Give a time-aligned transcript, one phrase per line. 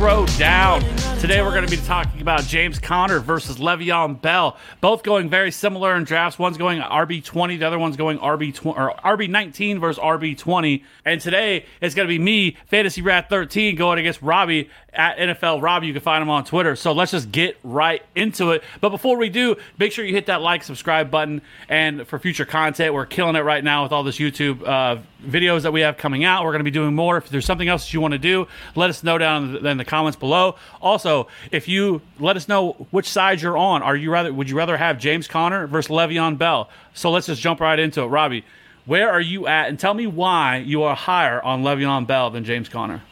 [0.00, 1.09] TFA Throwdown.
[1.20, 4.56] Today we're going to be talking about James Conner versus Le'Veon Bell.
[4.80, 6.38] Both going very similar in drafts.
[6.38, 10.82] One's going RB20, the other one's going RB20 or RB19 versus RB20.
[11.04, 15.60] And today it's going to be me, Fantasy Wrath 13, going against Robby at NFL
[15.60, 15.88] Robby.
[15.88, 16.74] You can find him on Twitter.
[16.74, 18.64] So let's just get right into it.
[18.80, 21.42] But before we do, make sure you hit that like, subscribe button.
[21.68, 25.62] And for future content, we're killing it right now with all this YouTube uh, videos
[25.62, 26.44] that we have coming out.
[26.44, 27.18] We're going to be doing more.
[27.18, 29.84] If there's something else that you want to do, let us know down in the
[29.84, 30.56] comments below.
[30.80, 31.09] Also,
[31.50, 34.76] if you let us know which side you're on, are you rather would you rather
[34.76, 36.68] have James Conner versus Le'Veon Bell?
[36.94, 38.44] So let's just jump right into it, Robby.
[38.86, 42.44] Where are you at, and tell me why you are higher on Le'Veon Bell than
[42.44, 43.02] James Conner?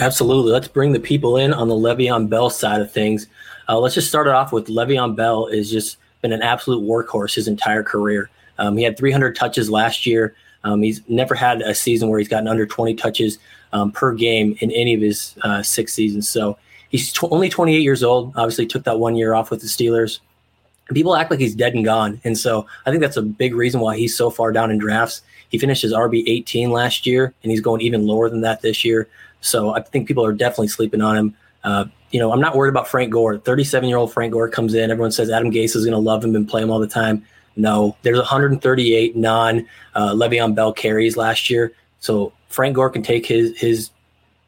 [0.00, 0.52] Absolutely.
[0.52, 3.26] Let's bring the people in on the Le'Veon Bell side of things.
[3.68, 7.34] Uh, let's just start it off with Le'Veon Bell is just been an absolute workhorse
[7.34, 8.30] his entire career.
[8.58, 10.34] Um, he had 300 touches last year.
[10.64, 13.38] Um, he's never had a season where he's gotten under 20 touches
[13.72, 16.28] um, per game in any of his uh, six seasons.
[16.28, 18.32] So he's tw- only 28 years old.
[18.36, 20.20] Obviously, took that one year off with the Steelers.
[20.92, 23.80] people act like he's dead and gone, and so I think that's a big reason
[23.80, 25.22] why he's so far down in drafts.
[25.50, 28.84] He finished his RB 18 last year, and he's going even lower than that this
[28.84, 29.08] year.
[29.40, 31.36] So I think people are definitely sleeping on him.
[31.64, 33.38] Uh, you know, I'm not worried about Frank Gore.
[33.38, 34.90] 37 year old Frank Gore comes in.
[34.90, 37.24] Everyone says Adam Gase is going to love him and play him all the time.
[37.56, 41.72] No, there's 138 non uh, Le'Veon Bell carries last year.
[42.00, 43.90] So Frank Gore can take his his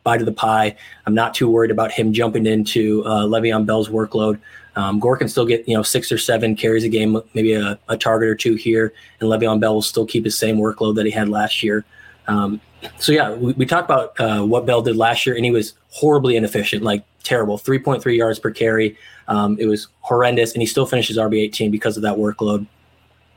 [0.02, 0.76] bite of the pie.
[1.06, 4.38] I'm not too worried about him jumping into uh, Le'Veon Bell's workload.
[4.76, 7.78] Um, Gore can still get you know six or seven carries a game, maybe a,
[7.88, 11.06] a, target or two here, and Le'Veon Bell will still keep his same workload that
[11.06, 11.84] he had last year.
[12.28, 12.60] Um,
[12.98, 15.74] so yeah, we, we talked about uh, what Bell did last year, and he was
[15.90, 18.96] horribly inefficient, like terrible, 3.3 yards per carry.
[19.28, 22.66] Um, it was horrendous, and he still finishes RB 18 because of that workload.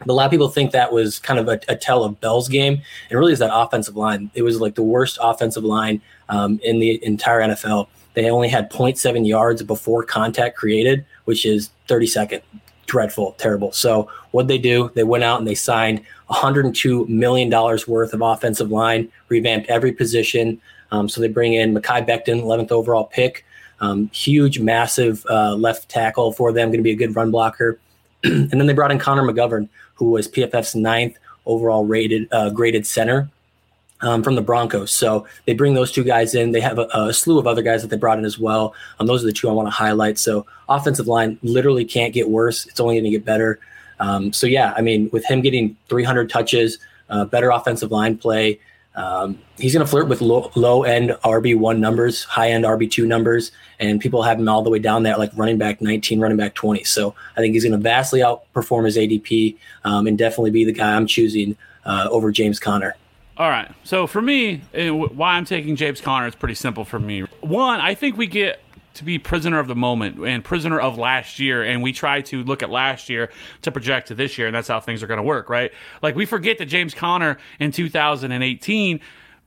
[0.07, 2.81] A lot of people think that was kind of a, a tell of Bell's game,
[3.09, 4.29] and really is that offensive line.
[4.33, 7.87] It was like the worst offensive line um, in the entire NFL.
[8.13, 12.41] They only had 0.7 yards before contact created, which is 32nd.
[12.85, 13.71] Dreadful, terrible.
[13.71, 14.91] So what they do?
[14.93, 19.91] They went out and they signed 102 million dollars worth of offensive line, revamped every
[19.91, 20.61] position.
[20.91, 23.45] Um, so they bring in Mekhi Becton, 11th overall pick,
[23.79, 27.79] um, huge, massive uh, left tackle for them, going to be a good run blocker.
[28.23, 32.85] and then they brought in Connor McGovern, who was PFF's ninth overall rated uh, graded
[32.85, 33.29] center
[34.01, 34.91] um, from the Broncos.
[34.91, 36.51] So they bring those two guys in.
[36.51, 38.75] They have a, a slew of other guys that they brought in as well.
[38.99, 40.17] Um, those are the two I want to highlight.
[40.17, 42.65] So offensive line literally can't get worse.
[42.65, 43.59] It's only going to get better.
[43.99, 46.79] Um, so yeah, I mean, with him getting 300 touches,
[47.09, 48.59] uh, better offensive line play,
[48.95, 52.89] um, he's going to flirt with low, low end RB one numbers, high end RB
[52.89, 56.19] two numbers, and people have him all the way down there like running back 19,
[56.19, 56.83] running back 20.
[56.83, 60.73] So I think he's going to vastly outperform his ADP um, and definitely be the
[60.73, 62.95] guy I'm choosing uh, over James Conner.
[63.35, 63.71] All right.
[63.83, 67.21] So for me, eh, why I'm taking James Conner is pretty simple for me.
[67.41, 68.59] One, I think we get
[68.95, 72.43] to be prisoner of the moment and prisoner of last year and we try to
[72.43, 73.29] look at last year
[73.61, 75.71] to project to this year and that's how things are going to work right?
[76.01, 78.99] Like we forget that james conner in 2018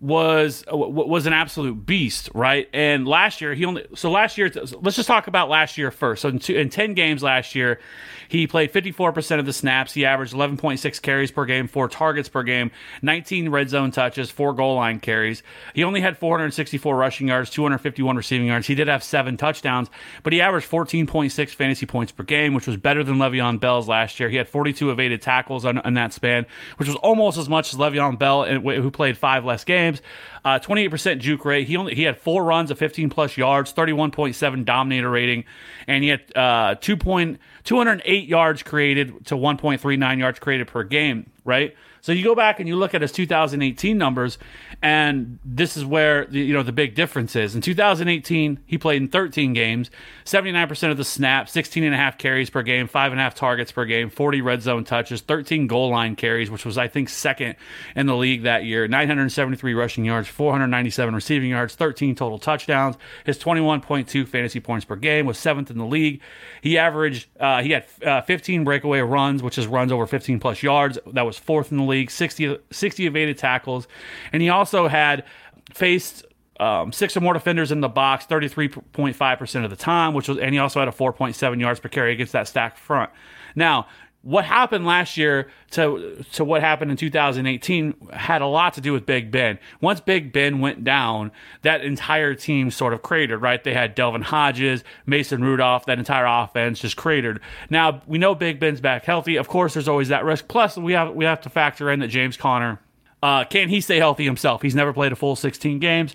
[0.06, 2.69] was uh, was an absolute beast, right?
[2.72, 4.50] And last year he only so last year
[4.81, 6.22] let's just talk about last year first.
[6.22, 7.81] So in, two, in 10 games last year,
[8.28, 9.93] he played 54% of the snaps.
[9.93, 12.71] He averaged 11.6 carries per game, 4 targets per game,
[13.03, 15.43] 19 red zone touches, 4 goal line carries.
[15.75, 18.66] He only had 464 rushing yards, 251 receiving yards.
[18.66, 19.91] He did have 7 touchdowns,
[20.22, 24.21] but he averaged 14.6 fantasy points per game, which was better than Le'Veon Bell's last
[24.21, 24.28] year.
[24.28, 26.47] He had 42 evaded tackles on, on that span,
[26.77, 29.96] which was almost as much as Le'Veon Bell who played 5 less games
[30.45, 31.66] Uh, 28% juke rate.
[31.66, 35.45] He only he had four runs of 15 plus yards, 31.7 dominator rating,
[35.87, 37.39] and he had uh, 2.
[37.65, 41.31] 208 yards created to 1.39 yards created per game.
[41.45, 41.77] Right.
[42.01, 44.39] So you go back and you look at his 2018 numbers,
[44.86, 47.54] and this is where you know the big difference is.
[47.54, 49.91] In 2018, he played in 13 games,
[50.24, 53.34] 79% of the snaps, 16 and a half carries per game, five and a half
[53.34, 57.09] targets per game, 40 red zone touches, 13 goal line carries, which was I think
[57.09, 57.56] second
[57.94, 62.97] in the league that year, 973 rushing yards, 497 receiving yards, 13 total touchdowns.
[63.24, 66.21] His 21.2 fantasy points per game was seventh in the league.
[66.62, 70.62] He averaged uh, he had uh, 15 breakaway runs, which is runs over 15 plus
[70.62, 70.98] yards.
[71.12, 73.88] That was fourth in the league league, 60, 60 evaded tackles.
[74.33, 75.25] And he also had
[75.73, 76.25] faced
[76.61, 80.55] um, six or more defenders in the box 33.5% of the time, which was, and
[80.55, 83.11] he also had a 4.7 yards per carry against that stacked front.
[83.55, 83.87] Now,
[84.27, 88.93] what happened last year to to what happened in 2018 had a lot to do
[88.93, 89.57] with Big Ben.
[89.81, 91.31] Once Big Ben went down,
[91.63, 93.63] that entire team sort of cratered, right?
[93.63, 97.41] They had Devlin Hodges, Mason Rudolph, that entire offense just cratered.
[97.71, 99.37] Now we know Big Ben's back healthy.
[99.37, 100.49] Of course, there's always that risk.
[100.49, 102.81] Plus, we have we have to factor in that James Conner
[103.22, 104.63] uh, can he stay healthy himself?
[104.63, 106.15] He's never played a full 16 games.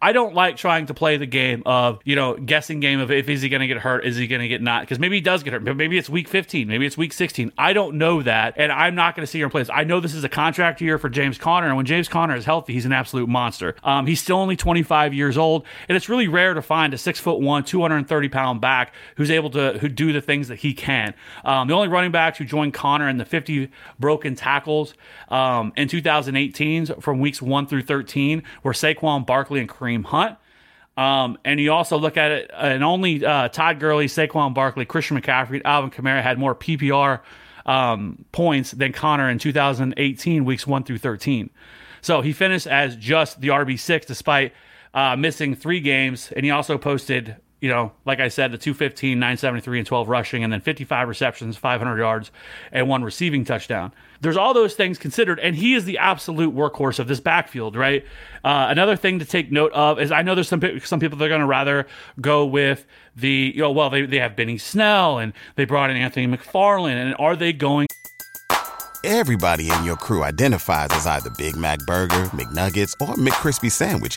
[0.00, 3.28] I don't like trying to play the game of, you know, guessing game of if
[3.28, 4.82] is he going to get hurt, is he going to get not?
[4.82, 5.64] Because maybe he does get hurt.
[5.64, 7.52] But maybe it's week 15, maybe it's week 16.
[7.58, 9.70] I don't know that, and I'm not going to see here and play this.
[9.72, 12.44] I know this is a contract year for James Conner, and when James Conner is
[12.44, 13.74] healthy, he's an absolute monster.
[13.82, 17.18] Um, he's still only 25 years old, and it's really rare to find a six
[17.18, 21.12] foot one, 230 pound back who's able to who do the things that he can.
[21.44, 23.68] Um, the only running backs who joined Conner in the 50
[23.98, 24.94] broken tackles
[25.28, 30.36] um, in 2018 from weeks one through 13 were Saquon Barkley and Kareem Hunt.
[30.96, 35.20] Um, and you also look at it, and only uh, Todd Gurley, Saquon Barkley, Christian
[35.20, 37.20] McCaffrey, Alvin Kamara had more PPR
[37.66, 41.50] um, points than Conner in 2018, weeks 1 through 13.
[42.00, 44.52] So he finished as just the RB6 despite
[44.94, 46.32] uh, missing three games.
[46.34, 50.44] And he also posted you know, like I said, the 215, 973, and 12 rushing,
[50.44, 52.30] and then 55 receptions, 500 yards,
[52.70, 53.92] and one receiving touchdown.
[54.20, 58.04] There's all those things considered, and he is the absolute workhorse of this backfield, right?
[58.44, 61.24] Uh, another thing to take note of is I know there's some some people that
[61.24, 61.86] are going to rather
[62.20, 65.96] go with the, you know, well, they, they have Benny Snell and they brought in
[65.96, 67.88] Anthony McFarland, and are they going?
[69.04, 74.16] Everybody in your crew identifies as either Big Mac Burger, McNuggets, or McCrispy Sandwich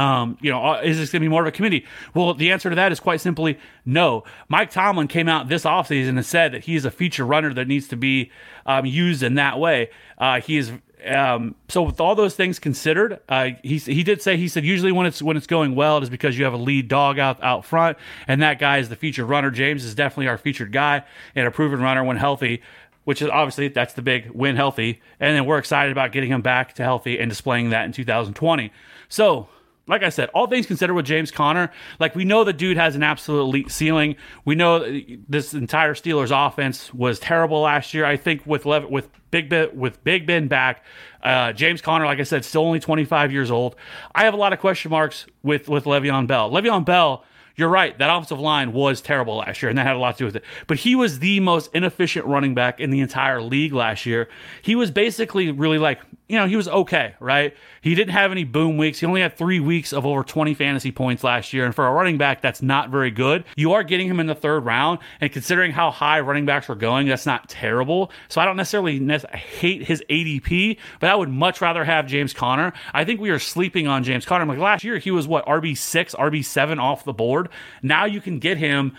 [0.00, 1.84] um, you know, uh, is this going to be more of a committee?
[2.14, 4.24] Well, the answer to that is quite simply no.
[4.48, 7.86] Mike Tomlin came out this offseason and said that he's a feature runner that needs
[7.88, 8.30] to be
[8.64, 9.90] um, used in that way.
[10.16, 10.72] Uh, he is
[11.06, 14.92] um, so with all those things considered, uh, he he did say he said usually
[14.92, 17.42] when it's when it's going well, it is because you have a lead dog out
[17.42, 19.50] out front, and that guy is the featured runner.
[19.50, 21.04] James is definitely our featured guy
[21.34, 22.62] and a proven runner when healthy
[23.04, 25.00] which is obviously that's the big win healthy.
[25.18, 28.70] And then we're excited about getting him back to healthy and displaying that in 2020.
[29.08, 29.48] So
[29.86, 32.94] like I said, all things considered with James Conner, like we know the dude has
[32.94, 34.16] an absolute elite ceiling.
[34.44, 38.04] We know this entire Steelers offense was terrible last year.
[38.04, 40.84] I think with Lev- with Big Ben with Big Ben back,
[41.22, 43.76] uh, James Conner, like I said, still only 25 years old.
[44.14, 46.50] I have a lot of question marks with with Le'Veon Bell.
[46.50, 47.24] Le'Veon Bell
[47.60, 47.96] you're right.
[47.98, 50.36] That offensive line was terrible last year, and that had a lot to do with
[50.36, 50.44] it.
[50.66, 54.30] But he was the most inefficient running back in the entire league last year.
[54.62, 56.00] He was basically really like,
[56.30, 57.56] you know, he was okay, right?
[57.80, 59.00] He didn't have any boom weeks.
[59.00, 61.64] He only had three weeks of over 20 fantasy points last year.
[61.64, 63.44] And for a running back, that's not very good.
[63.56, 65.00] You are getting him in the third round.
[65.20, 68.12] And considering how high running backs are going, that's not terrible.
[68.28, 68.98] So I don't necessarily
[69.34, 72.72] hate his ADP, but I would much rather have James Conner.
[72.94, 74.46] I think we are sleeping on James Conner.
[74.46, 77.48] Like last year, he was what, RB6, RB7 off the board.
[77.82, 78.96] Now you can get him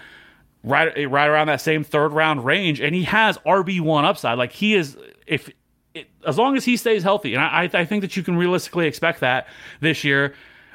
[0.64, 4.38] right right around that same third round range, and he has RB one upside.
[4.38, 5.50] Like he is if.
[5.94, 8.88] It, as long as he stays healthy, and I, I think that you can realistically
[8.88, 9.48] expect that
[9.80, 10.34] this year.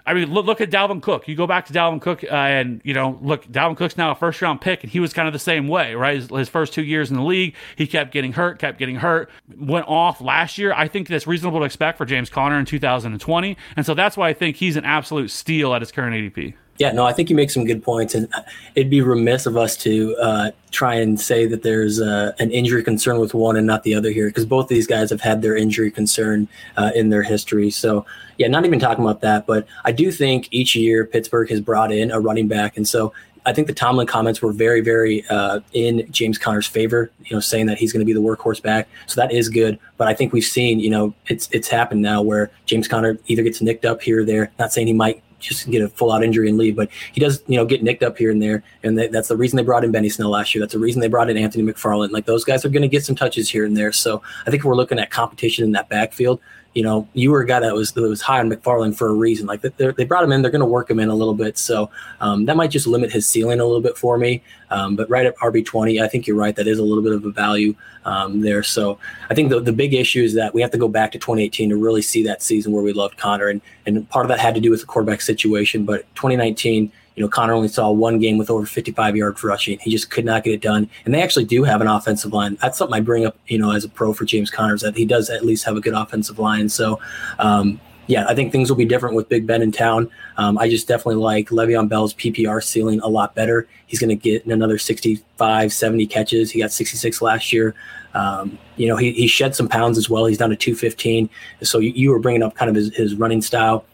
[0.09, 1.27] I mean, look, look at Dalvin Cook.
[1.27, 4.15] You go back to Dalvin Cook, uh, and you know, look, Dalvin Cook's now a
[4.15, 6.17] first round pick, and he was kind of the same way, right?
[6.17, 9.31] His, his, first two years in the league, he kept getting hurt, kept getting hurt,
[9.57, 10.73] went off last year.
[10.73, 14.29] I think that's reasonable to expect for James Conner in 2020, and so that's why
[14.29, 16.55] I think he's an absolute steal at his current ADP.
[16.79, 18.29] Yeah, no, I think you make some good points, and
[18.75, 22.83] it'd be remiss of us to uh, try and say that there's uh, an injury
[22.83, 25.57] concern with one and not the other here, because both these guys have had their
[25.57, 27.71] injury concern uh, in their history.
[27.71, 28.05] So,
[28.37, 31.93] yeah, not even talking about that, but I do think each year Pittsburgh has brought
[31.93, 33.13] in a running back, and so
[33.47, 37.13] I think the Tomlin comments were very, very uh, in James Conner's favor.
[37.25, 39.79] You know, saying that he's going to be the workhorse back, so that is good.
[39.97, 43.45] But I think we've seen, you know, it's it's happened now where James Conner either
[43.45, 44.51] gets nicked up here or there.
[44.59, 46.77] Not saying he might just get a full out injury and leave.
[46.77, 49.37] But he does, you know, get nicked up here and there, and they, that's the
[49.37, 50.63] reason they brought in Benny Snell last year.
[50.63, 52.11] That's the reason they brought in Anthony McFarland.
[52.11, 53.93] Like those guys are going to get some touches here and there.
[53.93, 56.41] So I think we're looking at competition in that backfield
[56.77, 59.15] you know, you were a guy that was that was high on McFarland for a
[59.15, 59.47] reason.
[59.47, 61.57] Like they brought him in, they're going to work him in a little bit.
[61.57, 61.91] So
[62.21, 64.43] um, that might just limit his ceiling a little bit for me.
[64.71, 66.55] Um, but right at RB twenty, I think you're right.
[66.55, 68.63] That is a little bit of a value um, there.
[68.63, 68.99] So
[69.31, 71.71] I think the, the big issue is that we have to go back to 2018
[71.71, 74.55] to really see that season where we loved Conner, and and part of that had
[74.55, 75.87] to do with the quarterback situation.
[75.87, 79.79] But 2019 you know, Conner only saw one game with over 55 yards rushing.
[79.79, 80.89] He just could not get it done.
[81.05, 82.59] And they actually do have an offensive line.
[82.61, 84.97] That's something I bring up, you know, as a pro for James Conner, is that
[84.97, 86.69] he does at least have a good offensive line.
[86.69, 87.01] So,
[87.39, 90.11] um, yeah, I think things will be different with Big Ben in town.
[90.37, 93.67] Um, I just definitely like Le'Veon Bell's PPR ceiling a lot better.
[93.87, 96.51] He's going to get another 65, 70 catches.
[96.51, 97.75] He got 66 last year.
[98.15, 100.27] Um, you know, he, he shed some pounds as well.
[100.27, 101.29] He's down to 215.
[101.63, 103.85] So you, you were bringing up kind of his, his running style.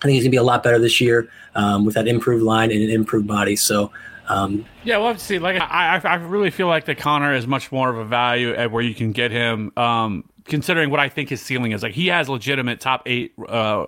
[0.00, 2.70] I think he's to be a lot better this year um, with that improved line
[2.70, 3.56] and an improved body.
[3.56, 3.90] So
[4.28, 5.38] Um, yeah, we'll have to see.
[5.38, 8.70] Like, I, I, really feel like the Conner is much more of a value at
[8.70, 9.72] where you can get him.
[9.76, 13.86] Um, considering what I think his ceiling is, like he has legitimate top eight uh,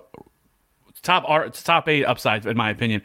[1.01, 3.01] top art, top eight upsides in my opinion,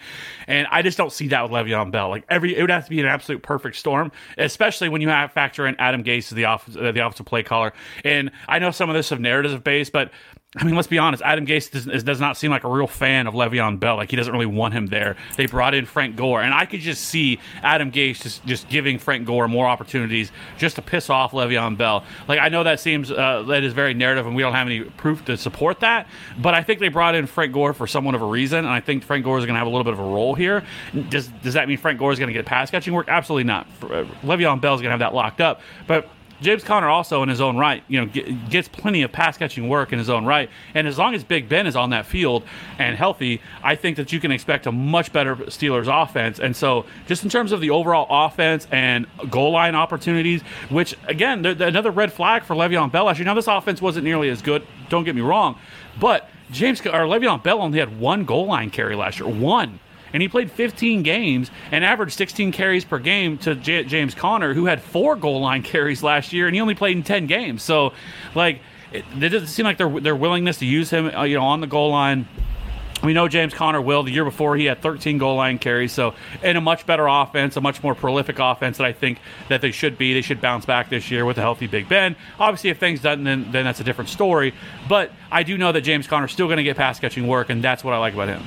[0.47, 2.09] and I just don't see that with Le'Veon Bell.
[2.09, 5.33] Like every, it would have to be an absolute perfect storm, especially when you have
[5.33, 7.73] factor in Adam Gase as the off uh, the offensive play caller.
[8.05, 10.11] And I know some of this of narrative based, but
[10.59, 11.23] I mean, let's be honest.
[11.23, 13.97] Adam Gase does, does, not seem like a real fan of Le'Veon Bell.
[13.97, 15.17] Like he doesn't really want him there.
[15.37, 18.99] They brought in Frank Gore, and I could just see Adam Gase just, just giving
[18.99, 22.05] Frank Gore more opportunities just to piss off Le'Veon Bell.
[22.27, 24.81] Like I know that seems uh, that is very narrative, and we don't have any
[24.81, 26.09] proof to support that.
[26.39, 28.81] But I think they brought in Frank Gore for somewhat of a reason, and I
[28.81, 30.65] think Frank Gore is going to have a little bit of a role here.
[31.11, 33.09] Does does that mean Frank Gore is going to get pass catching work?
[33.09, 33.67] Absolutely not.
[33.83, 36.09] Uh, Le'Veon Bell is going to have that locked up, but
[36.41, 38.07] James Conner also in his own right, you know,
[38.51, 41.49] gets plenty of pass catching work in his own right, and as long as Big
[41.49, 42.43] Ben is on that field
[42.79, 46.39] and healthy, I think that you can expect a much better Steelers offense.
[46.39, 51.45] And so, just in terms of the overall offense and goal line opportunities, which again,
[51.45, 53.09] another red flag for Le'Veon Bell.
[53.09, 54.67] Actually, now this offense wasn't nearly as good.
[54.89, 55.59] Don't get me wrong,
[55.99, 59.29] but James or Le'Veon Bell only had one goal line carry last year.
[59.29, 59.81] One
[60.17, 64.55] and he played 15 games and averaged 16 carries per game to J- James Conner,
[64.55, 67.63] who had four goal line carries last year, and he only played in 10 games.
[67.63, 67.93] So,
[68.35, 68.61] like,
[68.93, 71.61] it, it doesn't seem like their their willingness to use him, uh, you know, on
[71.61, 72.27] the goal line.
[73.05, 74.05] We know James Conner will.
[74.05, 75.93] The year before, he had 13 goal line carries.
[75.93, 79.19] So, in a much better offense, a much more prolific offense that I think
[79.51, 80.15] that they should be.
[80.15, 82.17] They should bounce back this year with a healthy Big Ben.
[82.41, 84.55] Obviously, if things doesn't, then, then that's a different story.
[84.89, 87.63] But I do know that James Conner's still going to get pass catching work, and
[87.63, 88.43] that's what I like about him.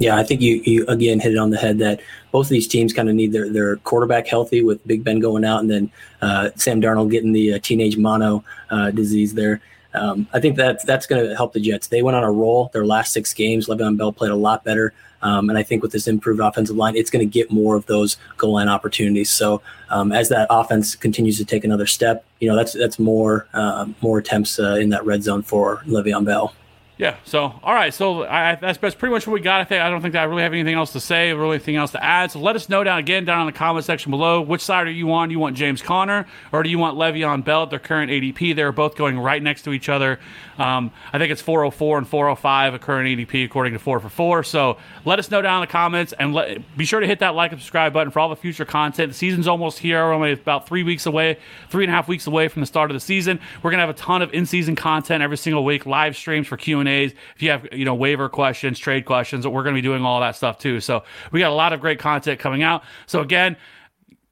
[0.00, 2.00] Yeah, I think you, you again hit it on the head that
[2.32, 5.44] both of these teams kind of need their, their quarterback healthy with Big Ben going
[5.44, 5.92] out and then
[6.22, 9.60] uh, Sam Darnold getting the uh, teenage mono uh, disease there.
[9.92, 11.88] Um, I think that that's going to help the Jets.
[11.88, 13.66] They went on a roll their last six games.
[13.66, 14.94] Le'Veon Bell played a lot better.
[15.22, 17.84] Um, and I think with this improved offensive line, it's going to get more of
[17.84, 19.28] those goal line opportunities.
[19.28, 23.46] So um, as that offense continues to take another step, you know that's that's more
[23.52, 26.54] uh, more attempts uh, in that red zone for Le'Veon Bell.
[27.00, 27.16] Yeah.
[27.24, 27.94] So, all right.
[27.94, 29.62] So I, that's, that's pretty much what we got.
[29.62, 31.92] I think I don't think I really have anything else to say, or anything else
[31.92, 32.30] to add.
[32.30, 34.42] So let us know down again down in the comment section below.
[34.42, 35.30] Which side are you on?
[35.30, 38.54] Do you want James Conner or do you want Le'Veon Bell at their current ADP?
[38.54, 40.20] They're both going right next to each other.
[40.58, 44.42] Um, I think it's 404 and 405 a current ADP according to four for four.
[44.44, 44.76] So
[45.06, 47.52] let us know down in the comments and let, be sure to hit that like
[47.52, 49.10] and subscribe button for all the future content.
[49.10, 50.04] The season's almost here.
[50.04, 51.38] We're only about three weeks away,
[51.70, 53.40] three and a half weeks away from the start of the season.
[53.62, 56.80] We're gonna have a ton of in-season content every single week, live streams for Q
[56.80, 57.14] and A's.
[57.34, 60.36] If you have you know waiver questions, trade questions, we're gonna be doing all that
[60.36, 60.80] stuff too.
[60.80, 62.82] So we got a lot of great content coming out.
[63.06, 63.56] So again,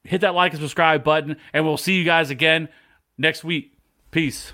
[0.03, 2.69] hit that like and subscribe button, and we'll see you guys again
[3.17, 3.73] next week.
[4.11, 4.53] Peace.